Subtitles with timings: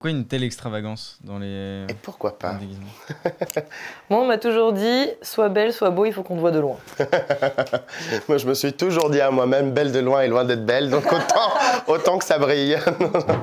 [0.00, 1.84] Pourquoi une telle extravagance dans les.
[1.90, 2.58] Et pourquoi pas
[4.08, 6.58] Moi, on m'a toujours dit sois belle, sois beau, il faut qu'on te voit de
[6.58, 6.78] loin.
[8.28, 10.88] Moi, je me suis toujours dit à moi-même belle de loin et loin d'être belle,
[10.88, 11.52] donc autant,
[11.86, 12.78] autant que ça brille.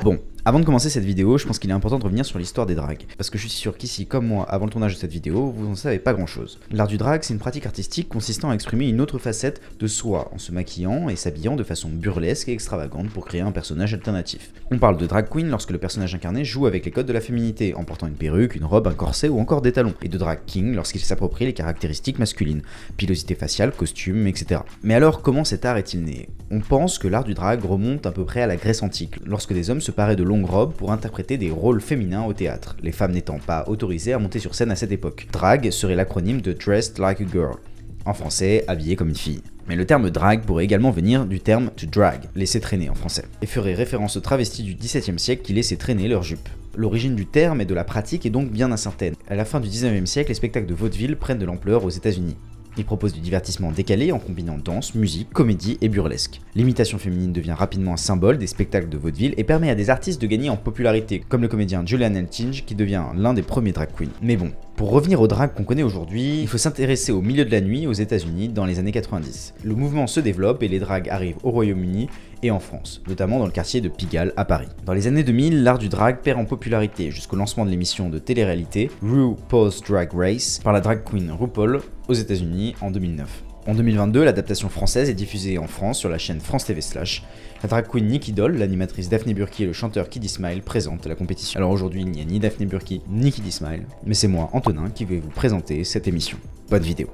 [0.01, 0.17] bon,
[0.47, 2.73] avant de commencer cette vidéo, je pense qu'il est important de revenir sur l'histoire des
[2.73, 3.03] drags.
[3.17, 5.67] Parce que je suis sûr qu'ici, comme moi, avant le tournage de cette vidéo, vous
[5.67, 6.57] n'en savez pas grand chose.
[6.71, 10.31] L'art du drag, c'est une pratique artistique consistant à exprimer une autre facette de soi
[10.33, 14.53] en se maquillant et s'habillant de façon burlesque et extravagante pour créer un personnage alternatif.
[14.71, 17.19] On parle de drag queen lorsque le personnage incarné joue avec les codes de la
[17.19, 20.17] féminité en portant une perruque, une robe, un corset ou encore des talons, et de
[20.17, 22.61] drag king lorsqu'il s'approprie les caractéristiques masculines,
[22.95, 24.61] pilosité faciale, costume, etc.
[24.81, 26.29] Mais alors, comment cet art est-il né?
[26.51, 29.51] On pense que l'art du drag remonte à peu près à la Grèce antique, lorsque
[29.51, 32.91] des hommes se paraient de longs robe pour interpréter des rôles féminins au théâtre, les
[32.91, 35.27] femmes n'étant pas autorisées à monter sur scène à cette époque.
[35.31, 37.57] Drag serait l'acronyme de Dressed Like a Girl,
[38.05, 39.41] en français, habillé comme une fille.
[39.67, 43.25] Mais le terme drag pourrait également venir du terme to drag, laisser traîner en français,
[43.41, 46.47] et ferait référence aux travestis du XVIIe siècle qui laissaient traîner leurs jupes.
[46.77, 49.15] L'origine du terme et de la pratique est donc bien incertaine.
[49.27, 52.37] À la fin du XIXe siècle, les spectacles de vaudeville prennent de l'ampleur aux États-Unis.
[52.77, 56.41] Il propose du divertissement décalé en combinant danse, musique, comédie et burlesque.
[56.55, 60.21] L'imitation féminine devient rapidement un symbole des spectacles de vaudeville et permet à des artistes
[60.21, 63.89] de gagner en popularité, comme le comédien Julian Eltinge qui devient l'un des premiers drag
[63.97, 64.11] queens.
[64.21, 67.51] Mais bon, pour revenir au drag qu'on connaît aujourd'hui, il faut s'intéresser au milieu de
[67.51, 69.55] la nuit aux États-Unis dans les années 90.
[69.63, 72.09] Le mouvement se développe et les drags arrivent au Royaume-Uni
[72.43, 74.67] et en France, notamment dans le quartier de Pigalle à Paris.
[74.85, 78.19] Dans les années 2000, l'art du drag perd en popularité jusqu'au lancement de l'émission de
[78.19, 83.43] télé-réalité RuPaul's Drag Race par la drag queen RuPaul aux États-Unis en 2009.
[83.67, 87.23] En 2022, l'adaptation française est diffusée en France sur la chaîne France TV Slash.
[87.61, 91.15] La drag queen Nicky Doll, l'animatrice Daphne Burki et le chanteur Kiddy Smile présentent la
[91.15, 91.57] compétition.
[91.57, 94.89] Alors aujourd'hui, il n'y a ni Daphne Burki ni Kiddy Smile, mais c'est moi, Antonin,
[94.89, 96.37] qui vais vous présenter cette émission.
[96.69, 97.09] Bonne vidéo.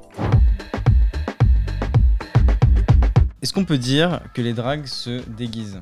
[3.44, 5.81] Est-ce qu'on peut dire que les drags se déguisent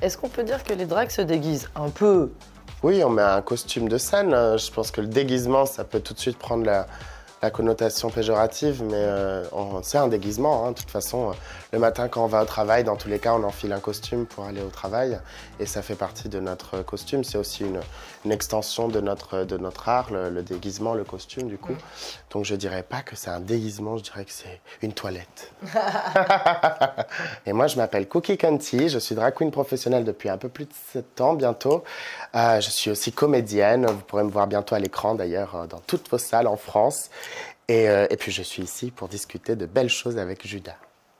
[0.00, 2.32] Est-ce qu'on peut dire que les drags se déguisent Un peu?
[2.82, 4.30] Oui, on met un costume de scène.
[4.30, 6.86] Je pense que le déguisement, ça peut tout de suite prendre la,
[7.42, 9.42] la connotation péjorative, mais euh,
[9.82, 10.64] c'est un déguisement.
[10.64, 10.70] Hein.
[10.70, 11.32] De toute façon, euh,
[11.72, 14.26] le matin quand on va au travail, dans tous les cas, on enfile un costume
[14.26, 15.18] pour aller au travail,
[15.58, 17.24] et ça fait partie de notre costume.
[17.24, 17.80] C'est aussi une,
[18.30, 21.74] extension de notre, de notre art, le, déguisement, le costume, du coup.
[22.30, 25.52] Donc je dirais pas que c'est un déguisement, je dirais que c'est une toilette.
[27.46, 30.66] et moi, je m'appelle Cookie Canty, je suis drag queen professionnelle depuis un peu plus
[30.66, 31.82] de 7 ans bientôt.
[32.36, 36.08] Euh, je suis aussi comédienne, vous pourrez me voir bientôt à l'écran d'ailleurs dans toutes
[36.08, 37.10] vos salles en France.
[37.72, 40.76] Euh, et, puis je suis ici pour discuter de belles choses avec Judas.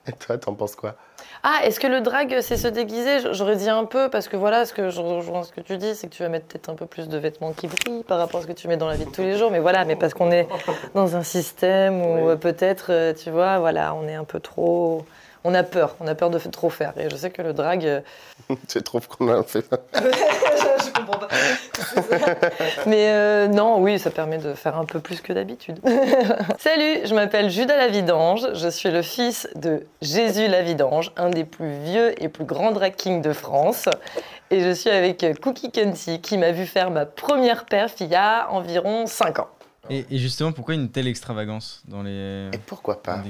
[0.07, 0.97] Et toi, t'en penses quoi?
[1.45, 3.19] Ah, est-ce que le drag, c'est se déguiser?
[3.33, 5.95] J'aurais dit un peu, parce que voilà, ce que je rejoins ce que tu dis,
[5.95, 8.41] c'est que tu vas mettre peut-être un peu plus de vêtements qui brillent par rapport
[8.41, 9.53] à ce que tu mets dans la vie de tous les jours.
[9.53, 10.49] Mais voilà, mais parce qu'on est
[10.95, 15.05] dans un système où euh, peut-être, euh, tu vois, voilà, on est un peu trop
[15.45, 16.93] on a peur, on a peur de trop faire.
[16.99, 17.85] Et je sais que le drag.
[17.85, 18.01] Euh,
[18.69, 19.65] tu trouves qu'on a fait
[19.95, 21.29] Je comprends pas.
[22.87, 25.81] Mais euh, non, oui, ça permet de faire un peu plus que d'habitude.
[26.59, 28.55] Salut, je m'appelle Judas Lavidange.
[28.55, 32.95] Je suis le fils de Jésus Lavidange, un des plus vieux et plus grands drag
[32.95, 33.89] kings de France.
[34.51, 38.15] Et je suis avec Cookie Kenty, qui m'a vu faire ma première perf il y
[38.15, 39.49] a environ 5 ans.
[39.93, 42.49] Et, justement, pourquoi une telle extravagance dans les.
[42.53, 43.23] Et pourquoi pas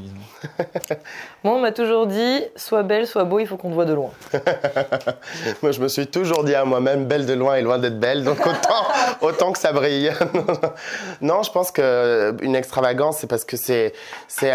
[1.45, 3.95] Moi, on m'a toujours dit sois belle, sois beau, il faut qu'on te voit de
[3.95, 4.11] loin.
[5.63, 8.23] Moi, je me suis toujours dit à moi-même belle de loin et loin d'être belle,
[8.23, 8.87] donc autant,
[9.23, 10.13] autant que ça brille.
[11.21, 13.93] non, je pense qu'une extravagance, c'est parce que c'est,
[14.29, 14.53] c'est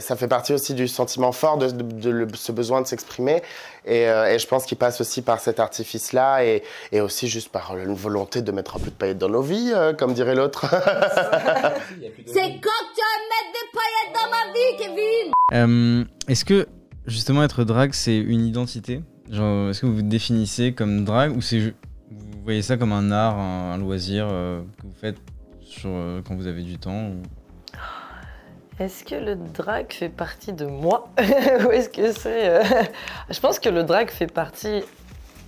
[0.00, 3.42] ça fait partie aussi du sentiment fort de, de ce besoin de s'exprimer.
[3.86, 6.62] Euh, et, je pense qu'il passe aussi par cet artifice-là et,
[7.00, 9.92] aussi juste par une volonté de mettre un peu de paillettes dans nos vies, euh,
[9.92, 10.66] comme dirait l'autre.
[10.70, 16.66] C'est quand tu vas mettre des paillettes dans ma vie, Kevin euh, Est-ce que
[17.06, 19.02] justement être drag, c'est une identité?
[19.30, 21.74] Est-ce que vous vous définissez comme drag ou c'est
[22.10, 25.16] vous voyez ça comme un art, un, loisir que vous faites
[25.62, 25.90] sur,
[26.26, 27.10] quand vous avez du temps
[28.80, 32.48] est-ce que le drag fait partie de moi Ou est-ce que c'est.
[32.48, 32.62] Euh,
[33.30, 34.82] je pense que le drag fait partie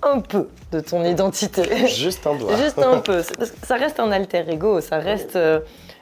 [0.03, 1.87] un peu de ton identité.
[1.89, 2.57] Juste un doigt.
[2.57, 3.23] Juste un peu.
[3.65, 5.61] Ça reste un alter ego, ça reste euh,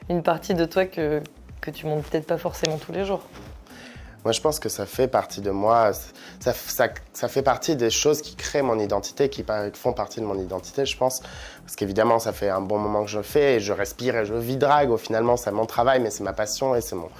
[0.09, 1.21] une partie de toi que,
[1.61, 3.21] que tu montres peut-être pas forcément tous les jours.
[4.25, 5.91] Moi, je pense que ça fait partie de moi.
[6.39, 6.51] Ça,
[7.13, 9.45] ça, fait partie des choses qui créent mon identité, qui
[9.75, 11.21] font partie de mon identité, je pense.
[11.61, 14.25] Parce qu'évidemment, ça fait un bon moment que je le fais et je respire et
[14.25, 14.97] je vis drague.
[14.97, 17.11] Finalement, c'est mon travail, mais c'est ma passion et c'est mon,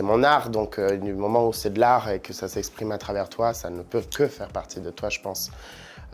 [0.00, 0.50] mon art.
[0.50, 3.54] Donc, euh, du moment où c'est de l'art et que ça s'exprime à travers toi,
[3.54, 5.50] ça ne peut que faire partie de toi, je pense.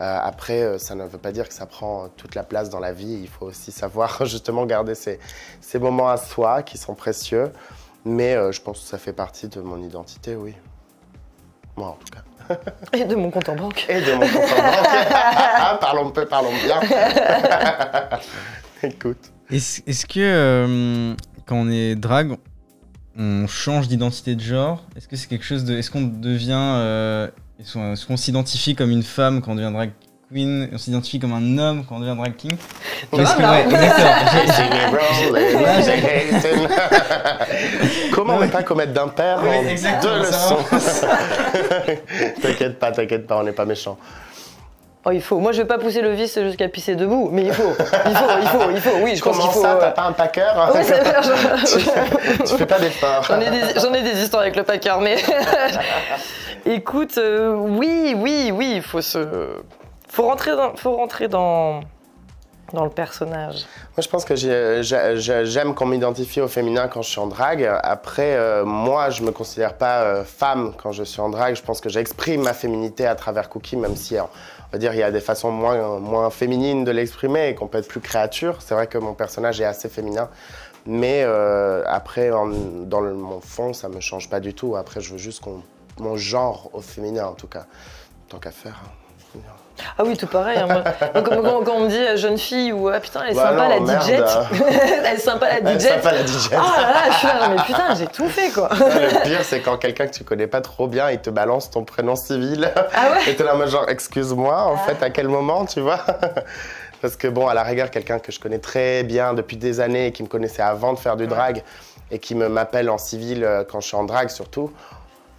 [0.00, 2.80] Euh, après, euh, ça ne veut pas dire que ça prend toute la place dans
[2.80, 3.18] la vie.
[3.20, 5.18] Il faut aussi savoir justement garder ces,
[5.60, 7.50] ces moments à soi qui sont précieux.
[8.06, 10.54] Mais euh, je pense que ça fait partie de mon identité, oui.
[11.76, 12.22] Moi, en tout cas.
[12.92, 13.84] Et de mon compte en banque.
[13.88, 15.80] Et de mon compte en banque.
[15.80, 16.80] parlons peu, parlons bien.
[18.84, 19.32] Écoute.
[19.50, 21.14] Est-ce que euh,
[21.46, 22.36] quand on est drague,
[23.18, 24.84] on change d'identité de genre?
[24.96, 25.76] Est-ce que c'est quelque chose de.
[25.76, 26.52] Est-ce qu'on devient.
[26.54, 29.90] euh, est-ce qu'on est-ce qu'on s'identifie comme une femme quand on devient drag?
[30.32, 32.52] Queen On s'identifie comme un homme quand on devient drag king
[33.12, 33.64] que- ouais,
[36.10, 36.68] exactement.
[38.12, 40.58] Comment ne pas commettre d'impair Oui, en exactement, deux leçons
[42.42, 43.98] T'inquiète pas, t'inquiète pas, on n'est pas méchants.
[45.08, 45.38] Oh, il faut.
[45.38, 47.72] Moi, je vais pas pousser le vice jusqu'à pisser debout, mais il faut.
[47.78, 48.96] Il faut, il faut, il faut.
[49.04, 49.62] Oui, je pense qu'il Comment faut.
[49.62, 51.14] ça, euh, t'as pas un packer Oui, c'est vrai,
[51.64, 53.22] tu, je- tu fais pas d'efforts.
[53.28, 55.16] J'en ai, des, j'en ai des histoires avec le packer, mais
[56.64, 59.18] écoute, euh, oui, oui, oui, il faut se,
[60.16, 61.80] faut rentrer dans, faut rentrer dans,
[62.72, 63.66] dans le personnage.
[63.96, 67.20] Moi, je pense que j'ai- j'ai- j'ai- j'aime qu'on m'identifie au féminin quand je suis
[67.20, 67.68] en drague.
[67.82, 71.54] Après, euh, moi, je me considère pas euh, femme quand je suis en drague.
[71.54, 74.28] Je pense que j'exprime ma féminité à travers Cookie, même si, on
[74.72, 77.78] va dire, il y a des façons moins, moins féminines de l'exprimer et qu'on peut
[77.78, 78.56] être plus créature.
[78.60, 80.28] C'est vrai que mon personnage est assez féminin.
[80.86, 82.46] Mais euh, après, dans
[83.02, 84.76] mon fond, ça me change pas du tout.
[84.76, 85.62] Après, je veux juste qu'on
[86.00, 87.66] mon genre au féminin, en tout cas.
[88.28, 88.80] Tant qu'à faire.
[88.84, 89.38] hein.
[89.98, 90.58] Ah oui, tout pareil.
[90.58, 90.82] hein, moi.
[91.14, 93.78] Donc, quand, on me dit euh, jeune fille ou ah putain, elle est Bah sympa
[93.78, 94.00] non, la.
[94.00, 94.10] DJ,
[95.04, 95.82] elle est sympa la DJ.
[95.82, 96.48] sympa la DJ.
[96.52, 98.68] Oh là là, je suis là, mais putain, j'ai tout fait quoi.
[98.72, 101.84] Le pire, c'est quand quelqu'un que tu connais pas trop bien, il te balance ton
[101.84, 102.72] prénom civil.
[102.94, 106.00] Ah ouais Et t'es là, genre, excuse-moi, en fait, à quel moment, tu vois?
[107.02, 110.06] Parce que bon, à la rigueur, quelqu'un que je connais très bien depuis des années,
[110.06, 111.62] et qui me connaissait avant de faire du drag,
[112.10, 114.72] et qui me m'appelle en civil euh, quand je suis en drag surtout,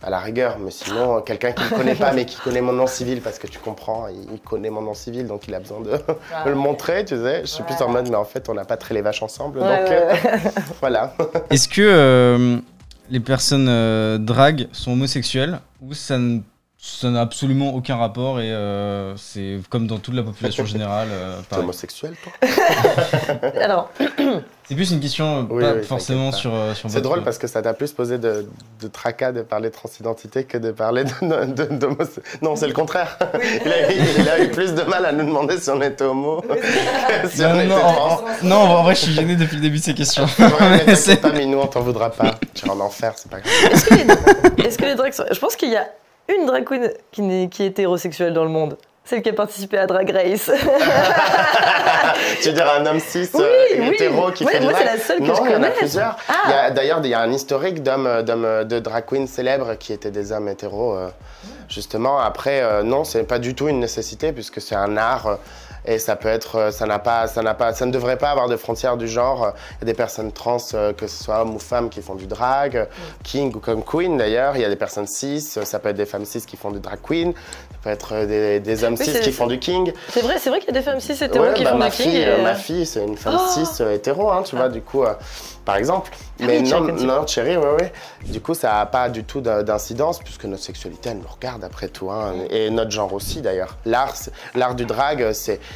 [0.07, 0.57] à la rigueur.
[0.59, 3.37] Mais sinon, euh, quelqu'un qui me connaît pas, mais qui connaît mon nom civil, parce
[3.37, 5.91] que tu comprends, il, connaît mon nom civil, donc il a besoin de,
[6.45, 7.41] le montrer, tu sais.
[7.41, 9.59] Je suis plus en mode, mais en fait, on n'a pas très les vaches ensemble,
[9.59, 10.51] Ouais, donc ouais, euh, ouais.
[10.79, 11.13] voilà.
[11.49, 12.57] Est-ce que euh,
[13.09, 16.39] les personnes euh, drag sont homosexuelles ou ça ne-
[16.79, 21.39] ça n'a absolument aucun rapport et euh, c'est comme dans toute la population générale euh,
[21.49, 22.31] T'es homosexuel, toi
[23.61, 23.89] Alors,
[24.69, 27.23] C'est plus une question euh, Oui, pas oui, forcément sur, euh, sur C'est votre- drôle
[27.23, 28.47] parce que ça t'a plus posé de,
[28.81, 33.17] de tracas de parler transidentité que de parler de, Non, c'est le contraire.
[33.65, 36.03] Il, a, eu- il a eu plus de mal à nous demander si on était
[36.03, 38.11] homo que si Non, on non, était non, trans.
[38.11, 40.25] en- non, en vrai, je suis gêné depuis le début de ces questions.
[40.85, 42.35] Mais C'est- pas, Minou, on t'en voudra pas.
[42.53, 43.53] Tu es en enfer, c'est pas grave.
[43.71, 45.87] est-ce que les, est-ce que les drags sont- Je pense qu'il y a
[46.29, 48.77] une drag queen qui, est hétérosexuelle dans le monde.
[49.05, 50.51] Celle qui a participé à Drag Race.
[52.41, 53.89] tu veux dire un homme cis Oui, euh, oui.
[53.93, 55.67] hétéro qui Ouais, fait moi, c'est la seule que non, je il y en a
[55.67, 55.69] connais.
[55.71, 56.17] plusieurs.
[56.27, 56.71] Ah.
[56.71, 60.33] D'ailleurs, il y a un historique d'hommes, d'hommes, de drag queens célèbres qui étaient des
[60.33, 60.95] hommes hétéros.
[60.97, 61.07] euh,
[61.69, 65.37] justement, après, euh, non, c'est pas du tout une nécessité puisque c'est un art.
[65.87, 68.29] Et ça peut être, euh, ça n'a pas, ça n'a pas, ça ne devrait pas
[68.29, 69.53] avoir de frontières du genre.
[69.77, 72.15] Il y a des personnes trans, euh, que ce soit hommes ou femmes, qui font
[72.15, 72.87] du drag,
[73.23, 74.55] king ou comme queen d'ailleurs.
[74.57, 76.79] Il y a des personnes cis, ça peut être des femmes cis qui font du
[76.79, 79.93] drag queen, ça peut être euh, des, des hommes Oui, cis qui font du king.
[80.09, 81.77] C'est vrai, c'est vrai qu'il y a des femmes cis hétéros Ouais, qui bah, font
[81.77, 82.11] ma du king.
[82.11, 85.03] fille, et, ma fille, c'est une femme Oh cis hétéro, hein, tu vois, du coup,
[85.67, 86.11] par exemple.
[86.39, 87.91] Ah Mais oui, non, non, Cherry, ouais, ouais.
[88.25, 91.63] Du coup, ça n'a pas du tout d'in- d'incidence, puisque notre sexualité, elle nous regarde
[91.65, 93.75] après tout, hein, et notre genre aussi d'ailleurs.
[93.85, 94.15] L'art,
[94.75, 95.27] du drag,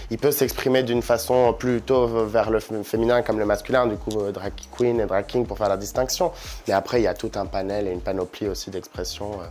[0.09, 4.31] il peut s'exprimer d'une façon plutôt vers le féminin comme le masculin, du coup, euh,
[4.31, 6.31] drag queen et drag king pour faire la distinction.
[6.67, 9.33] Mais après, il y a tout un panel et une panoplie aussi d'expressions.
[9.41, 9.45] euh,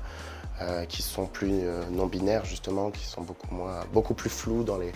[0.62, 4.62] euh, qui sont plus euh, non binaires justement, qui sont beaucoup moins, beaucoup plus floues
[4.62, 4.92] dans les,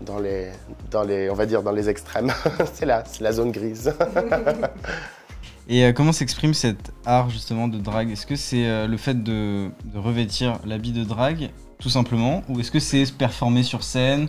[0.00, 0.48] dans les,
[0.90, 2.32] dans les, on va dire dans les extrêmes.
[2.74, 3.92] c'est là, c'est la zone grise.
[5.68, 8.10] Et euh, comment s'exprime cet art justement de drague?
[8.12, 12.42] Est-ce que c'est euh, le fait de, de revêtir l'habit de drague tout simplement?
[12.48, 14.28] Ou est-ce que c'est se performer sur scène,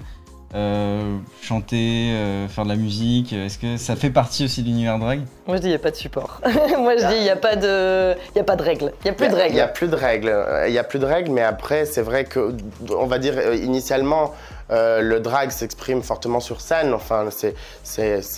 [0.55, 3.33] euh, chanter, euh, faire de la musique?
[3.33, 5.21] Est-ce que ça fait partie aussi de l'univers drague?
[5.45, 6.41] Moi je dis il n'y a pas de support.
[6.79, 8.91] Moi je dis il n'y a pas de, il y a pas de règles.
[9.01, 9.73] Il n'y a plus de Il n'y a règles.
[9.73, 10.35] plus de règles.
[10.67, 12.55] Il y a plus de règles, mais après, c'est vrai que,
[12.97, 14.33] on va dire, euh, initialement,
[14.71, 16.93] euh, le drag s'exprime fortement sur scène.
[16.93, 17.55] Enfin, c'est-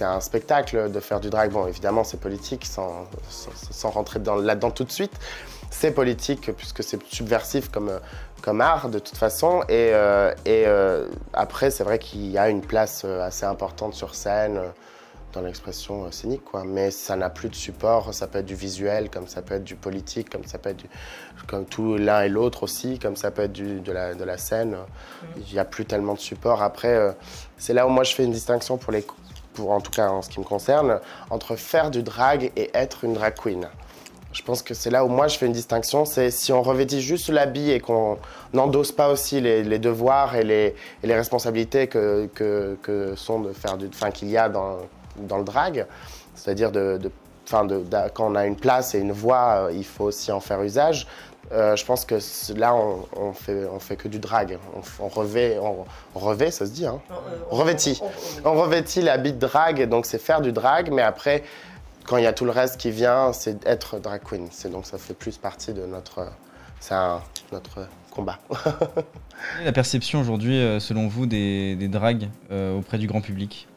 [0.04, 1.52] un spectacle de faire du drag.
[1.52, 5.14] Bon, évidemment, c'est politique, sans, sans, sans rentrer dans- là-dedans tout de suite.
[5.72, 8.00] C'est politique, puisque c'est subversif comme, euh,
[8.42, 9.62] comme art, de toute façon.
[9.70, 13.94] Et, euh, et euh, après, c'est vrai qu'il y a une place euh, assez importante
[13.94, 14.60] sur scène.
[15.30, 16.64] Euh, dans l'expression euh, scénique, quoi.
[16.66, 18.14] Mais ça n'a plus de support.
[18.14, 20.78] Ça peut être du visuel, comme ça peut être du politique, comme ça peut être
[20.78, 20.90] du,
[21.48, 24.38] comme tout l'un et l'autre aussi, comme ça peut être du, de, la, de la
[24.38, 24.78] scène.
[25.38, 26.62] Il n'y a plus tellement de support.
[26.62, 27.12] Après, euh,
[27.58, 29.06] c'est là où moi je fais une distinction pour les,
[29.54, 33.04] pour en tout cas en ce qui me concerne, entre faire du drag et être
[33.04, 33.68] une drag queen.
[34.32, 37.02] Je pense que c'est là où moi je fais une distinction, c'est si on revêtit
[37.02, 38.20] juste l'habit et qu'on
[38.54, 43.40] n'endosse pas aussi les, les devoirs et les, et les responsabilités que, que, que sont
[43.40, 44.78] de faire du, enfin qu'il y a dans,
[45.28, 45.86] dans le drag,
[46.36, 47.12] c'est-à-dire de, de,
[47.46, 47.84] enfin de,
[48.14, 51.08] quand on a une place et une voix, euh, il faut aussi en faire usage.
[51.52, 52.20] Euh, je pense que
[52.56, 54.60] là, on, on fait, on fait que du drag.
[54.76, 57.00] On, on revêt, on, on revêt, ça se dit, hein
[57.50, 58.00] On revêtit.
[58.46, 61.44] On revêtit l'habit de drag, donc c'est faire du drag, mais après,
[62.06, 64.48] quand il y a tout le reste qui vient, c'est être drag queen.
[64.52, 66.28] C'est donc ça fait plus partie de notre,
[66.80, 67.22] c'est un-
[67.52, 68.38] notre combat.
[68.50, 73.22] Quelle est la perception aujourd'hui, euh, selon vous, des, des drags euh, auprès du grand
[73.22, 73.68] public?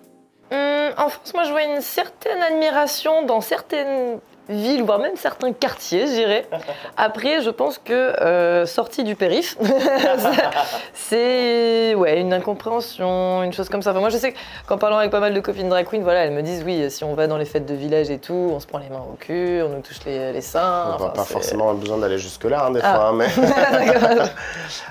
[0.53, 4.19] Hum, en France, moi, je vois une certaine admiration dans certaines
[4.49, 6.47] villes, voire même certains quartiers, je dirais.
[6.97, 9.57] Après, je pense que euh, sorti du périph,
[10.95, 13.91] c'est ouais, une incompréhension, une chose comme ça.
[13.93, 14.35] Enfin, moi, je sais
[14.67, 17.05] qu'en parlant avec pas mal de copines drag queen, voilà, elles me disent oui, si
[17.05, 19.15] on va dans les fêtes de village et tout, on se prend les mains au
[19.15, 20.87] cul, on nous touche les, les seins.
[20.87, 22.95] On n'a Enfin, pas forcément besoin d'aller jusque-là, hein, des Ah.
[22.95, 23.29] fois, hein, mais...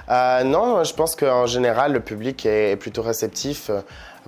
[0.09, 3.71] Euh, non, je pense qu'en général, le public est, est plutôt réceptif.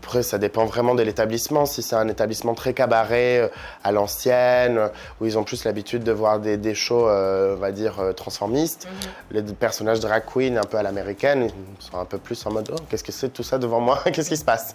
[0.03, 1.65] Après, ça dépend vraiment de l'établissement.
[1.65, 3.47] Si c'est un établissement très cabaret, euh,
[3.85, 4.89] à l'ancienne, euh,
[5.21, 8.85] où ils ont plus l'habitude de voir des, des shows, euh, on va dire, transformistes,
[9.31, 12.69] les personnages drag queen un peu à l'américaine, ils sont un peu plus en mode
[12.73, 14.01] «Oh, qu'est-ce que c'est tout ça devant moi?
[14.13, 14.73] Qu'est-ce qui se passe?»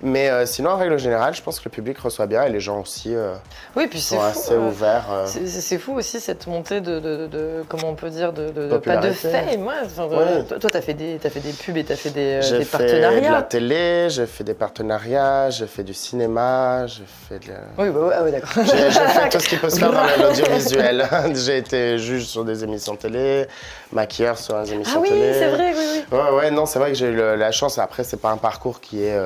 [0.00, 2.60] Mais euh, sinon, en règle générale, je pense que le public reçoit bien et les
[2.60, 3.34] gens aussi euh,
[3.74, 4.26] Oui, puis c'est sont fou.
[4.38, 5.06] assez euh, ouverts.
[5.26, 9.10] C'est fou aussi cette montée de, de- de- comment on peut dire de, pas de
[9.10, 9.66] fame.
[9.66, 9.74] ouais.
[9.84, 10.44] Enfin, Ouais.
[10.44, 12.62] Toi, toi, t'as fait des t'as fait des pubs et t'as fait des, euh, J'ai
[12.64, 13.42] fait de la partenariats.
[13.42, 17.58] télé, j'ai fait des partenariats, j'ai fait du cinéma, j'ai fait de la...
[17.76, 18.50] Oui, bah, ouais, ah ouais, d'accord.
[18.64, 21.08] J'ai fait tout ce qui peut se faire dans l'audiovisuel.
[21.34, 23.46] j'ai été juge sur des émissions télé,
[23.92, 25.32] maquilleur sur des émissions Ah oui, télé.
[25.34, 26.16] c'est vrai, oui, oui.
[26.18, 27.78] Ouais, ouais, non, c'est vrai que j'ai eu la chance.
[27.78, 29.16] Après, c'est pas un parcours qui est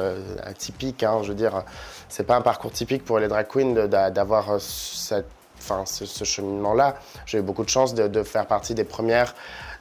[0.62, 1.02] atypique.
[1.02, 1.64] Hein, je veux dire,
[2.08, 5.28] c'est pas un parcours typique pour les drag queens d'avoir euh, cette,
[5.58, 6.96] enfin, ce, cheminement-là.
[7.26, 9.34] J'ai eu beaucoup de chance de, faire partie des premières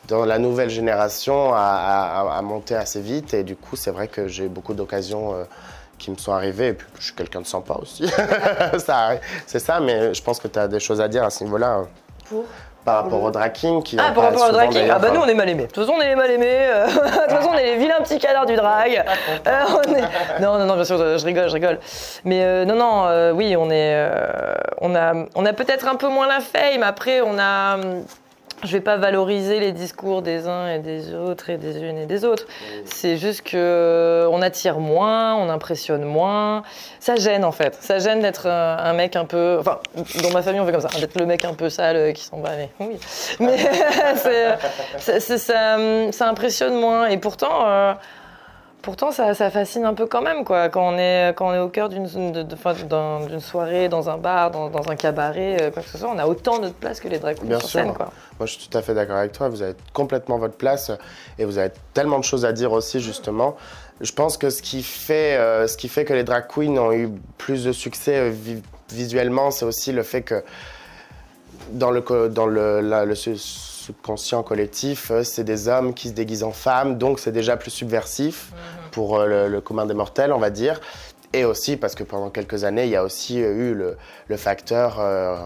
[0.07, 3.33] dans la nouvelle génération à, monter assez vite.
[3.33, 5.35] Et du coup, c'est vrai que j'ai eu beaucoup d'occasions.
[5.35, 5.43] euh,
[5.99, 8.07] qui me sont arrivées, et puis je suis quelqu'un de sympa aussi.
[9.45, 11.73] C'est ça, mais je pense que tu as des choses à dire à ce niveau-là.
[11.73, 11.87] hein.
[12.27, 12.45] Pour?
[12.83, 15.09] Par rapport au drag king qui Ah, par rapport au souvent, drag king, ah bah
[15.13, 15.67] nous on est mal aimés.
[15.67, 16.47] De toute façon on est les mal aimés.
[16.49, 19.03] euh, De toute façon on est les vilains petits canards du drag.
[19.47, 21.79] Euh, on est- Non, non, non, bien sûr, je rigole, je rigole.
[22.25, 25.95] Mais euh, non, non, euh, oui, on est, euh, on a, on a peut-être un
[25.95, 26.81] peu moins la fame.
[26.83, 27.77] Après, on a,
[28.63, 32.05] je vais pas valoriser les discours des uns et des autres et des unes et
[32.05, 32.45] des autres.
[32.85, 36.63] C'est juste que euh, on attire moins, on impressionne moins.
[36.99, 37.75] Ça gêne en fait.
[37.81, 39.57] Ça gêne d'être un, un mec un peu.
[39.59, 39.79] Enfin,
[40.23, 42.11] dans ma famille on fait comme ça, hein, d'être le mec un peu sale euh,
[42.11, 42.51] qui s'en va.
[42.57, 42.97] Mais oui.
[43.39, 43.57] Mais
[44.15, 45.77] c'est- c'est- ça,
[46.11, 47.07] ça impressionne moins.
[47.07, 47.65] Et pourtant.
[47.67, 47.93] euh,
[48.81, 50.69] Pourtant, ça, ça fascine un peu quand même, quoi.
[50.69, 52.07] Quand on est, quand on est au cœur d'une
[53.39, 56.25] soirée, dans un bar, dans, dans un cabaret, euh, quoi que ce soit, on a
[56.25, 57.79] autant de place que les drag queens Bien sur sûr.
[57.81, 58.11] scène, quoi.
[58.39, 59.49] Moi, je suis tout à fait d'accord avec toi.
[59.49, 60.91] Vous avez complètement votre place
[61.37, 63.55] et vous avez tellement de choses à dire aussi, justement.
[63.99, 66.91] Je pense que ce qui fait, euh, ce qui fait que les drag queens ont
[66.91, 70.43] eu plus de succès euh, vi- visuellement, c'est aussi le fait que
[71.71, 73.13] dans le, dans le, la- le
[73.81, 77.71] subconscient collectif, euh, c'est des hommes qui se déguisent en femmes, donc c'est déjà plus
[77.71, 78.53] subversif
[78.91, 80.79] pour euh, le, le commun des mortels, on va dire.
[81.33, 83.97] Et aussi parce que pendant quelques années, il y a aussi euh, eu le,
[84.27, 84.97] le facteur.
[84.99, 85.37] euh,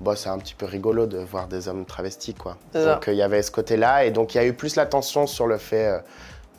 [0.00, 2.56] bon, c'est un petit peu rigolo de voir des hommes travestis, quoi.
[2.94, 5.26] Donc euh, il y avait ce côté-là, et donc il y a eu plus l'attention
[5.26, 5.98] sur le fait, euh,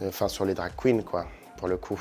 [0.08, 1.26] enfin sur les drag queens, quoi,
[1.58, 2.00] pour le coup.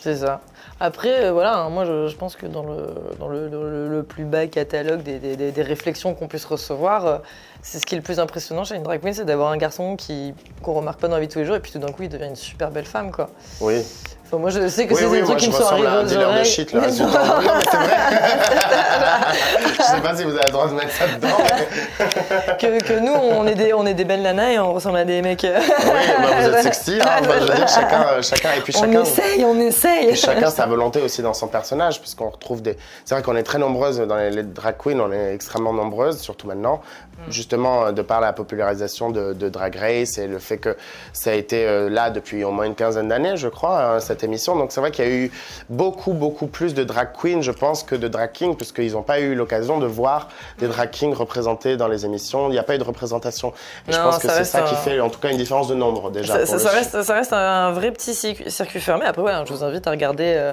[0.00, 0.40] C'est ça.
[0.80, 2.86] Après, euh, voilà, hein, moi je, je pense que dans le,
[3.18, 7.20] dans le, le- le plus bas catalogue des, des- des- des réflexions qu'on puisse recevoir,
[7.62, 9.96] c'est ce qui est le plus impressionnant chez une drag queen, c'est d'avoir un garçon
[9.96, 11.92] qui qu'on remarque pas dans la vie de tous les jours et puis tout d'un
[11.92, 13.28] coup il devient une super belle femme, quoi.
[13.60, 13.82] Oui.
[14.26, 15.88] Enfin, moi je sais que Oui, c'est oui, des moi trucs qui me sont arrivés
[15.88, 16.44] aux dealer de oreilles.
[16.44, 17.18] shit mais c'est vrai.
[19.76, 21.28] je sais pas si vous avez le droit de mettre ça dedans.
[21.38, 24.98] mais- que, que nous, on est, des, on est des belles nanas et on ressemble
[24.98, 25.44] à des mecs.
[25.44, 28.72] euh, Oui, bah, vous êtes sexy, hein, bah, je veux dire, chacun, chacun, et puis
[28.76, 29.02] on chacun.
[29.02, 30.08] essaye, on essaye.
[30.10, 32.76] Et chacun sa volonté aussi dans son personnage, puisqu'on retrouve des.
[33.04, 36.20] C'est vrai qu'on est très nombreuses dans les, les drag queens, on est extrêmement nombreuses,
[36.20, 36.80] surtout maintenant,
[37.50, 40.76] justement euh, de par la popularisation de, de Drag Race et le fait que
[41.12, 44.22] ça a été euh, là depuis au moins une quinzaine d'années, je crois, hein, cette
[44.22, 44.56] émission.
[44.56, 45.32] Donc c'est vrai qu'il y a eu
[45.68, 49.18] beaucoup, beaucoup plus de drag queens, je pense, que de drag kings, puisqu'ils n'ont pas
[49.18, 50.28] eu l'occasion de voir
[50.58, 52.48] des drag kings représentés dans les émissions.
[52.48, 53.52] Il n'y a pas eu de représentation.
[53.88, 56.10] Et je pense que c'est ça qui fait, en tout cas, une différence de nombre
[56.12, 56.46] déjà.
[56.46, 59.06] Ça, reste, ça reste un vrai petit circuit, circuit fermé.
[59.06, 60.52] Après, ouais, je vous invite à regarder euh,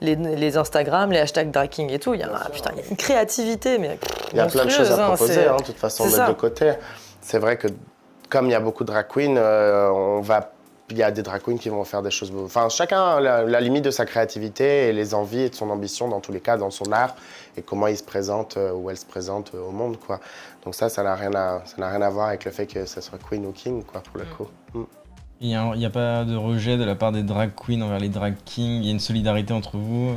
[0.00, 2.14] les, les Instagram, les hashtags dragging et tout.
[2.14, 3.98] Il y a, putain, il y a une créativité, mais
[4.32, 6.28] Il y a plein de choses à hein, proposer, hein, de toute façon, mettre ça.
[6.28, 6.72] de côté.
[7.20, 7.68] C'est vrai que
[8.28, 10.52] comme il y a beaucoup de drag queens, euh, on va,
[10.90, 12.32] il y a des drag queens qui vont faire des choses.
[12.44, 15.70] Enfin, chacun a la, la limite de sa créativité et les envies et de son
[15.70, 17.14] ambition dans tous les cas, dans son art
[17.56, 20.20] et comment il se présente euh, ou elle se présente euh, au monde, quoi.
[20.64, 23.00] Donc ça, ça n'a rien à, ça rien à voir avec le fait que ce
[23.00, 24.48] soit queen ou king, quoi, pour le coup.
[24.74, 24.84] Mm.
[25.40, 28.34] Il n'y a, pas de rejet de la part des drag queens envers les drag
[28.44, 28.80] kings.
[28.80, 30.14] Il y a une solidarité entre vous euh.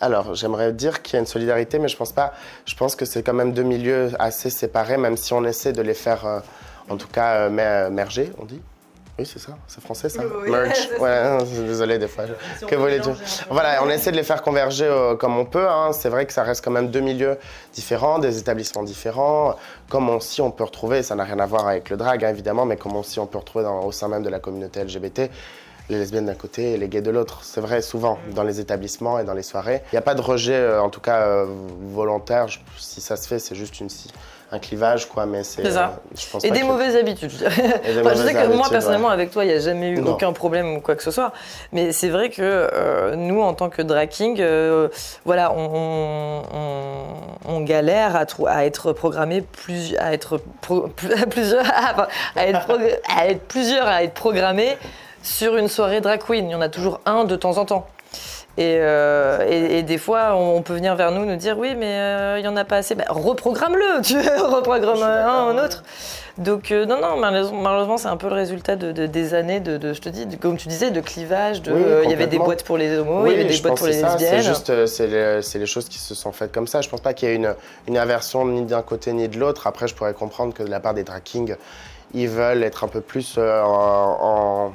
[0.00, 2.32] Alors, j'aimerais dire qu'il y a une solidarité, mais je pense pas.
[2.64, 5.82] Je pense que c'est quand même deux milieux assez séparés, même si on essaie de
[5.82, 6.40] les faire, euh,
[6.88, 8.60] en tout cas, euh, mer- merger, on dit
[9.20, 10.98] Oui, c'est ça C'est français, ça Oui, ça.
[11.02, 12.24] Ouais, non, désolé, des fois.
[12.66, 13.10] que voulez-tu
[13.50, 15.68] Voilà, on essaie de les faire converger euh, comme on peut.
[15.68, 15.92] hein.
[15.92, 17.36] C'est vrai que ça reste quand même deux milieux
[17.74, 19.56] différents, des établissements différents.
[19.90, 22.64] Comme aussi on peut retrouver, ça n'a rien à voir avec le drag hein, évidemment,
[22.64, 25.30] mais comme aussi on peut retrouver dans- au sein même de la communauté LGBT,
[25.90, 27.40] les lesbiennes d'un côté et les gays de l'autre.
[27.42, 29.82] C'est vrai souvent dans les établissements et dans les soirées.
[29.92, 31.44] Il n'y a pas de rejet, euh, en tout cas euh,
[31.92, 32.46] volontaire.
[32.78, 34.10] Si ça se fait, c'est juste une, si-
[34.52, 35.26] un clivage, quoi.
[35.26, 35.62] Mais c'est.
[35.62, 35.84] C'est ça.
[35.84, 39.08] euh, je pense Et des que- mauvaises habitudes, je des Enfin, sais que moi, personnellement,
[39.08, 39.14] ouais.
[39.14, 40.12] avec toi, il n'y a jamais eu Non.
[40.12, 41.32] aucun problème ou quoi que ce soit.
[41.72, 44.88] Mais c'est vrai que euh, nous, en tant que drag king, euh,
[45.24, 51.64] voilà, on, on- on galère à, être programmé plus, à être pro- plus- à plusieurs,
[52.36, 52.68] à être,
[53.16, 54.76] à être plusieurs, à être programmé
[55.22, 56.46] sur une soirée drag queen.
[56.48, 57.86] Il y en a toujours un de temps en temps.
[58.58, 61.86] Et, euh, et- et des fois, on peut venir vers nous nous dire oui, mais
[61.98, 62.94] euh, il y en a pas assez.
[62.94, 65.82] Bah, reprogramme-le, tu reprogrammes un, un autre.
[66.36, 69.76] Donc euh, non, non, malheureusement, c'est un peu le résultat de, de- des années de,
[69.76, 71.62] de- je te dis, de- comme tu disais, de clivage.
[71.62, 73.60] De, Oui, il y avait des boîtes pour les homos, Oui, il y avait des
[73.60, 74.42] boîtes pour les ça, lesbiennes.
[74.42, 74.86] C'est juste,
[75.42, 76.80] c'est les, choses qui se sont faites comme ça.
[76.80, 77.54] Je pense pas qu'il y ait une,
[77.88, 79.66] une aversion ni d'un côté ni de l'autre.
[79.66, 81.54] Après, je pourrais comprendre que de la part des drag kings,
[82.14, 84.72] ils veulent être un peu plus en, en,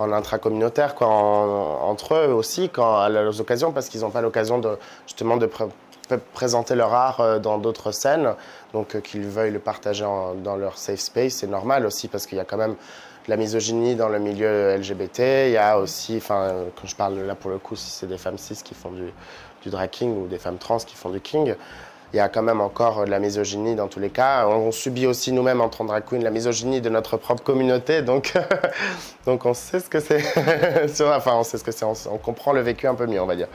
[0.00, 4.20] en intracommunautaire, quoi, en- entre eux aussi, quand, à leurs occasions, parce qu'ils n'ont pas
[4.22, 4.76] l'occasion de,
[5.06, 5.66] justement de pré-
[6.08, 8.34] pré- présenter leur art euh, dans d'autres scènes.
[8.72, 10.04] Donc, euh, qu'ils veuillent le partager
[10.44, 12.72] dans leur safe space, c'est normal aussi, parce qu'il y a quand même
[13.26, 15.46] de la misogynie dans le milieu LGBT.
[15.48, 18.06] Il y a aussi, enfin, euh, quand je parle là pour le coup, si c'est
[18.06, 19.12] des femmes cis qui font du,
[19.62, 19.70] du
[20.04, 21.54] ou des femmes trans qui font du king,
[22.12, 24.46] il y a quand même encore de la misogynie dans tous les cas.
[24.46, 27.42] On, on subit aussi nous-mêmes en tant que drag queen la misogynie de notre propre
[27.44, 28.32] communauté, donc,
[29.26, 30.22] donc on sait ce que c'est.
[31.16, 33.26] Enfin, on sait ce que c'est, on, on comprend le vécu un peu mieux, on
[33.26, 33.48] va dire.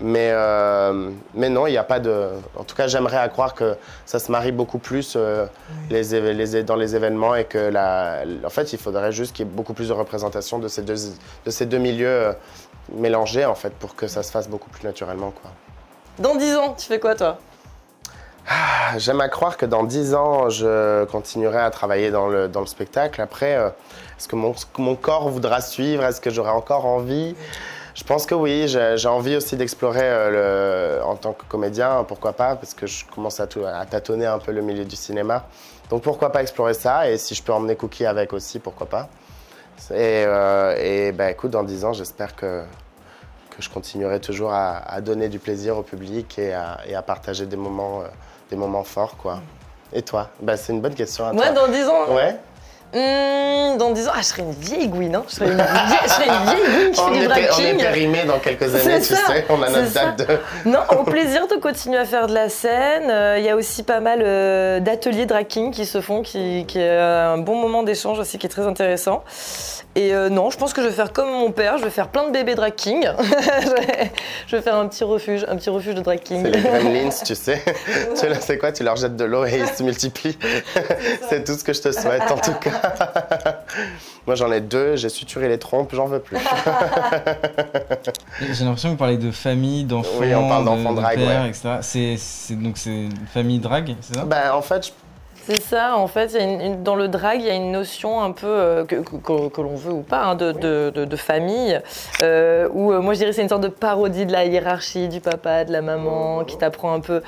[0.00, 2.28] Mais, euh, mais non, il n'y a pas de.
[2.58, 5.44] En tout cas, j'aimerais à croire que ça se marie beaucoup plus euh,
[5.90, 9.46] les, éve- les- dans les événements et que la, en fait, il faudrait juste qu'il
[9.46, 10.96] y ait beaucoup plus de représentation de ces deux,
[11.44, 12.32] de ces deux milieux euh,
[12.94, 15.30] mélangés en fait pour que ça se fasse beaucoup plus naturellement.
[15.30, 15.50] Quoi.
[16.18, 17.38] Dans 10 ans, tu fais quoi, toi?
[18.48, 22.60] Ah, J'aime à croire que dans 10 ans, je continuerai à travailler dans le, dans
[22.60, 23.20] le spectacle.
[23.20, 23.68] Après, euh,
[24.18, 26.04] est-ce que mon, mon corps voudra suivre?
[26.04, 27.34] Est-ce que j'aurai encore envie?
[27.94, 28.68] Je pense que oui.
[28.68, 33.40] J'ai envie aussi d'explorer euh, en tant que comédien, pourquoi pas, parce que je commence
[33.40, 35.44] à, tâtonner un peu le milieu du cinéma.
[35.90, 39.08] Donc pourquoi pas explorer ça Et si je peux emmener Cookie avec aussi, pourquoi pas
[39.90, 42.62] Et, euh, bah, écoute, dans 10 ans, j'espère que,
[43.50, 47.44] que je continuerai toujours à, donner du plaisir au public et à, et à partager
[47.44, 48.06] des moments, euh,
[48.52, 49.40] des moments forts, quoi.
[49.94, 50.28] Et toi?
[50.40, 51.26] Bah, C'est une bonne question.
[51.26, 51.66] À Moi, toi.
[51.66, 52.36] dans 10 ans, Ouais?
[52.92, 55.24] Hmm, dans 10 ans, ah, je serais une vieille gouine, hein.
[55.28, 57.60] Je serais une vieille, je serais une vieille gouine qui On fait du drag on
[57.60, 59.44] est périmé dans quelques années, tu ça, sais.
[59.48, 60.04] On a notre ça.
[60.16, 60.70] date de.
[60.70, 63.10] Non, au plaisir de continuer à faire de la scène.
[63.10, 66.64] Euh, Il y a aussi pas mal euh, d'ateliers drag king qui se font, qui,
[66.66, 69.24] qui est un bon moment d'échange aussi, qui est très intéressant.
[69.94, 72.08] Et euh, non, je pense que je vais faire comme mon père, je vais faire
[72.08, 73.06] plein de bébés drag king.
[74.46, 76.42] je, vais, faire un petit refuge, un petit refuge de drag king.
[76.44, 77.62] C'est les gremlins, tu sais.
[78.18, 80.38] tu leur- c'est quoi Tu leur jettes de l'eau et ils se multiplient.
[81.28, 82.81] c'est tout ce que je te souhaite, en tout cas.
[84.26, 84.96] Moi, j'en ai deux.
[84.96, 85.94] J'ai suturé les trompes.
[85.94, 86.38] J'en veux plus.
[88.40, 91.18] J'ai l'impression que vous parlez de famille, d'enfants, Oui, on parle d'enfants de, de drag,
[91.18, 91.48] père, ouais.
[91.48, 91.68] etc.
[91.82, 94.24] C'est, c'est- donc c'est une famille drag, c'est ça?
[94.24, 94.92] Ben, en fait, je
[95.44, 97.54] C'est ça, en fait, il y a une- une- dans le drag, il y a
[97.54, 100.52] une notion un peu, euh, que, que- que- que l'on veut ou pas, hein, de,
[100.52, 101.80] de- de- de famille,
[102.22, 105.20] euh, où euh, moi je dirais c'est une sorte de parodie de la hiérarchie du
[105.20, 107.22] papa, de la maman, qui t'apprend un peu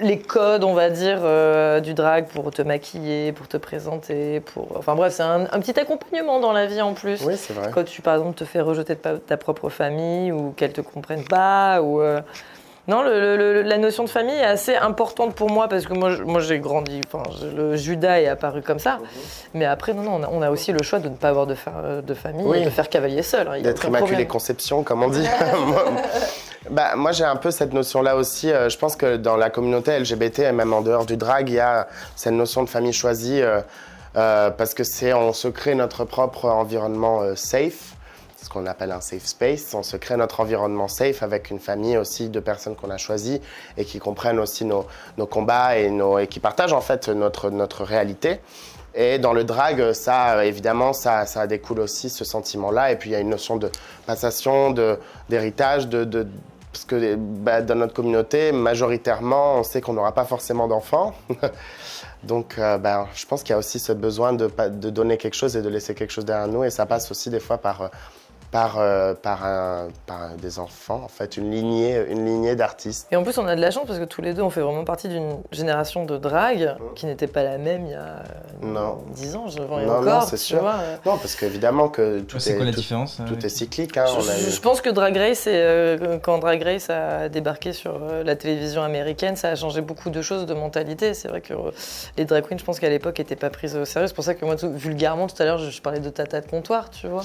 [0.00, 4.68] les codes, on va dire, euh, du drag pour te maquiller, pour te présenter, pour...
[4.76, 7.22] Enfin bref, c'est un, un petit accompagnement dans la vie en plus.
[7.24, 7.70] Oui, c'est vrai.
[7.72, 11.24] Quand tu, par exemple, te fais rejeter de ta propre famille ou qu'elle te comprenne
[11.24, 12.00] pas ou...
[12.00, 12.20] euh,
[12.88, 15.94] Non, le- le- le- la notion de famille est assez importante pour moi parce que
[15.94, 17.22] moi, moi j'ai grandi, enfin,
[17.56, 18.98] le Judas est apparu comme ça.
[19.54, 21.46] Mais après, non, non, on a, on a aussi le choix de ne pas avoir
[21.46, 22.58] de, fa- de famille Oui.
[22.58, 23.48] et de faire cavalier seul.
[23.48, 25.26] hein, D'être immaculé conception, comme on dit.
[26.70, 28.50] bah, moi, j'ai un peu cette notion-là aussi.
[28.50, 31.56] Euh, je pense que dans la communauté LGBT et même en dehors du drag, il
[31.56, 33.60] y a cette notion de famille choisie euh,
[34.16, 37.94] euh, parce que c'est on se crée notre propre environnement safe.
[38.40, 39.74] ce qu'on appelle un safe space.
[39.74, 43.42] On se crée notre environnement safe avec une famille aussi de personnes qu'on a choisies
[43.76, 44.86] et qui comprennent aussi nos,
[45.18, 45.90] nos combats et,
[46.30, 48.40] qui partagent en fait notre, notre réalité.
[48.94, 52.92] Et dans le drag, ça, évidemment, ça, ça découle aussi ce sentiment-là.
[52.92, 53.70] Et puis, il y a une notion de
[54.06, 54.72] passation,
[55.28, 56.28] d'héritage, de, de,
[56.74, 61.14] parce que bah, dans notre communauté, majoritairement, on sait qu'on n'aura pas forcément d'enfants.
[62.24, 65.36] Donc, euh, ben, je pense qu'il y a aussi ce besoin de, de donner quelque
[65.36, 66.64] chose et de laisser quelque chose derrière nous.
[66.64, 67.88] Et ça passe aussi des fois par, euh,
[68.54, 73.08] par, euh, par, un, par des enfants, en fait, une lignée, une lignée d'artistes.
[73.10, 74.60] Et en plus, on a de la chance parce que tous les deux, on fait
[74.60, 78.22] vraiment partie d'une génération de drague qui n'était pas la même il y a
[78.62, 79.02] Non.
[79.10, 80.22] 10 ans, je vois, et Non, non, encore.
[80.28, 80.60] c'est tu sûr.
[80.60, 80.96] vois, euh.
[81.04, 83.96] Non, parce qu'évidemment que tout, C'est est, quoi la tout, différence euh, tout est cyclique.
[83.96, 86.62] Hein, Je, on a je- eu- je pense que Drag Race, c'est, euh, quand Drag
[86.62, 90.54] Race a débarqué sur euh, la télévision américaine, ça a changé beaucoup de choses de
[90.54, 91.12] mentalité.
[91.14, 91.72] C'est vrai que euh,
[92.16, 94.06] les drag queens, je pense qu'à l'époque, n'étaient pas prises au sérieux.
[94.06, 96.40] C'est pour ça que moi, tout- vulgairement, tout à l'heure, je, je parlais de tata
[96.40, 97.22] de comptoir, tu vois.
[97.22, 97.24] Moi,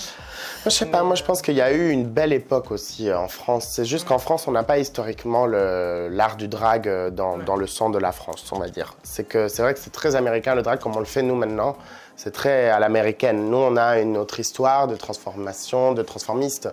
[0.66, 3.20] je sais pas, moi je pense qu'il y a eu une belle époque aussi euh,
[3.20, 3.68] en France.
[3.72, 7.68] C'est juste qu'en France, on n'a pas historiquement l'art du drag euh, dans, dans le
[7.68, 8.96] sang de la France, on va dire.
[9.04, 11.36] C'est que c'est vrai que c'est très américain le drag comme on le fait nous
[11.36, 11.76] maintenant.
[12.16, 13.50] C'est très à l'américaine.
[13.50, 16.70] Nous, on a une autre histoire de transformation, de transformiste,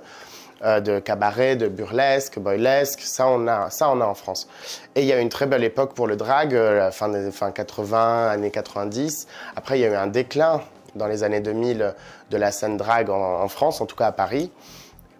[0.65, 3.01] euh, de cabaret, de burlesque, boylesque.
[3.03, 4.49] Ça, on a, ça, on a en France.
[4.95, 7.09] Et il y a eu une très belle époque pour le drag, euh, la fin
[7.09, 9.27] des fin 80, années 90.
[9.55, 10.63] Après, il y a eu un déclin
[10.97, 11.95] dans les années 2000
[12.31, 14.51] de la scène drag en, en France, en tout cas à Paris.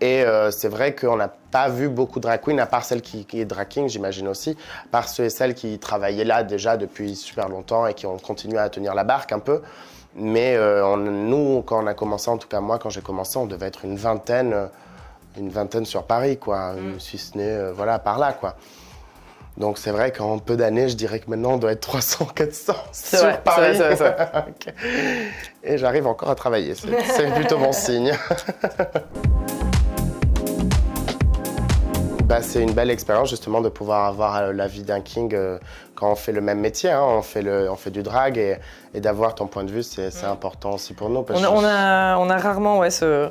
[0.03, 3.01] Et euh, c'est vrai qu'on n'a pas vu beaucoup de drag queens, à part celles
[3.01, 4.51] qui, qui est drag king, j'imagine aussi,
[4.85, 8.19] à part ceux et celles qui travaillaient là déjà depuis super longtemps et qui ont
[8.19, 9.63] continué à tenir la barque un peu.
[10.15, 13.39] Mais euh, on- nous, quand on a commencé, en tout cas moi, quand j'ai commencé,
[13.39, 14.67] on devait être une vingtaine, euh,
[15.39, 18.57] une vingtaine sur Paris, quoi, si ce n'est, euh, voilà, par là, quoi.
[19.59, 22.75] Donc c'est vrai qu'en peu d'années, je dirais que maintenant on doit être 300, 400
[22.93, 23.79] C'est sur vrai, Paris.
[23.79, 24.17] vrai, vrai.
[25.65, 28.13] Et j'arrive encore à travailler, c'est plutôt bon signe.
[32.25, 35.59] Bah, c'est une belle expérience justement de pouvoir avoir euh, la vie d'un king euh,
[35.95, 37.01] quand on fait le même métier, hein.
[37.05, 38.57] on, fait le, on fait du drag et,
[38.95, 41.23] et d'avoir ton point de vue, c'est c'est important aussi pour nous.
[41.23, 43.29] parce On a, on a, on a rarement ouais, ce-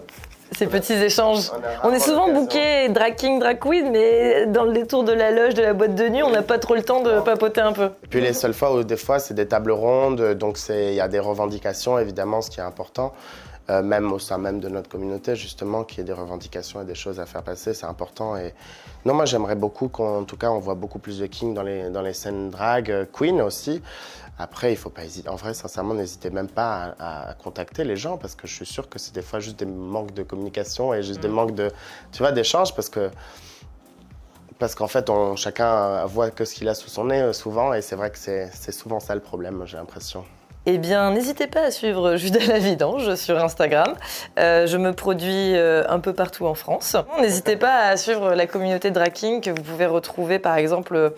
[0.52, 1.52] ces petits échanges.
[1.84, 5.54] On est souvent booké drag king, drag queen, mais dans le détour de la loge,
[5.54, 7.90] de la boîte de nuit, on n'a pas trop le temps de papoter un peu.
[8.10, 11.02] Puis les seules fois où des fois c'est des tables rondes, donc c'est- il y
[11.02, 13.14] a des revendications évidemment, ce qui est important,
[13.70, 16.86] euh, même au sein même de notre communauté justement, qu'il y ait des revendications et
[16.86, 18.38] des choses à faire passer, c'est important.
[18.38, 18.54] Et
[19.06, 21.90] non, moi j'aimerais beaucoup qu'en tout cas on voit beaucoup plus de kings dans les,
[21.90, 23.82] dans les scènes drag, euh, queen aussi.
[24.38, 25.30] Après, il faut pas hésiter.
[25.30, 28.66] En vrai, sincèrement, n'hésitez même pas à, à contacter les gens parce que je suis
[28.66, 31.72] sûr que c'est des fois juste des manques de communication et juste des manques de,
[32.12, 33.10] tu vois, d'échange parce que
[34.60, 37.74] parce qu'en fait, on, chacun voit que ce qu'il a sous son nez euh, souvent,
[37.74, 40.24] et c'est vrai que c'est souvent ça le problème, j'ai l'impression.
[40.68, 43.94] Eh bien, n'hésitez pas à suivre Judas la Vidange sur Instagram.
[44.40, 46.96] Euh, je me produis euh, un peu partout en France.
[47.22, 51.14] N'hésitez pas à suivre la communauté Drag King que vous pouvez retrouver par exemple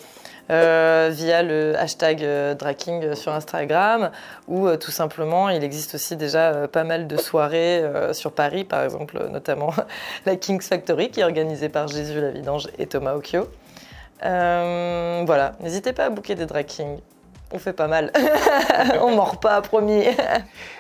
[0.51, 4.11] euh, via le hashtag euh, Drag King sur Instagram
[4.49, 9.29] ou tout simplement, il existe aussi déjà pas mal de soirées sur Paris, par exemple,
[9.31, 9.73] notamment
[10.25, 13.47] la King's Factory qui est organisée par Jésus la Vidange et Thomas Occhio.
[14.21, 16.99] Voilà, n'hésitez pas à booker des Drag Kings.
[17.51, 18.11] On fait pas mal.
[19.01, 20.03] On mord pas, promis.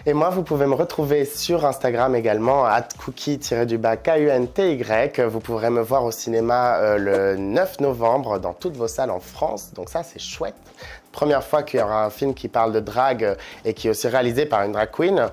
[0.05, 5.21] Et moi, vous pouvez me retrouver sur Instagram également, at cookie-du-bas K-U-N-T-Y.
[5.21, 9.21] Vous pourrez me voir au cinéma euh, le 9 novembre dans toutes vos salles en
[9.21, 10.55] France, donc ça, c'est chouette.
[11.13, 13.91] Première fois qu'il y aura un film qui parle de drague euh, et qui est
[13.91, 15.29] aussi réalisé par une drag queen.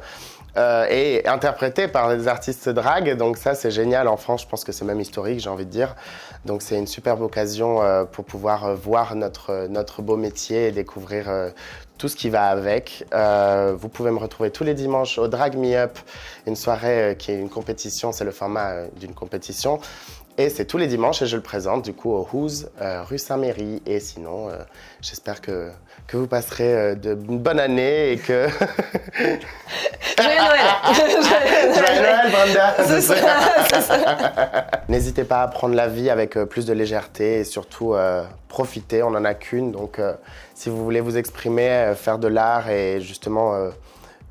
[0.56, 4.62] euh, et interprété par des artistes drag, donc ça c'est génial en France, je pense
[4.62, 5.96] que c'est même historique, j'ai envie de dire.
[6.44, 10.72] Donc c'est une superbe occasion euh, pour pouvoir euh, voir notre, notre beau métier et
[10.72, 11.50] découvrir euh,
[11.98, 13.06] tout ce qui va avec.
[13.14, 15.98] Euh, vous pouvez me retrouver tous les dimanches au Drag Me Up,
[16.46, 19.80] une soirée euh, qui est une compétition, c'est le format euh, d'une compétition.
[20.36, 23.18] Et c'est tous les dimanches et je le présente du coup au Who's, euh, rue
[23.18, 23.80] Saint-Méry.
[23.86, 24.56] Et sinon, euh,
[25.00, 25.70] j'espère que,
[26.08, 28.48] que vous passerez euh, de, une bonne année et que...
[30.18, 30.60] Joyeux Noël
[31.72, 33.14] Joyeux Noël, Brenda C'est ça,
[33.72, 34.66] c'est ça.
[34.88, 37.94] N'hésitez pas à prendre la vie avec euh, plus de légèreté et surtout
[38.48, 39.70] profiter, on n'en a qu'une.
[39.70, 40.00] Donc
[40.54, 43.52] si vous voulez vous exprimer, faire de l'art et justement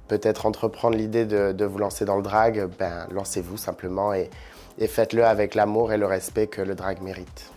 [0.08, 4.30] peut-être entreprendre l'idée de, de vous lancer dans le drag, ben, lancez-vous simplement et,
[4.78, 7.53] et faites-le avec l'amour et le respect que le drag mérite.